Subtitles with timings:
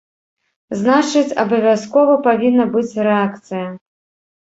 [0.79, 3.67] Значыць, абавязкова павінна быць рэакцыя.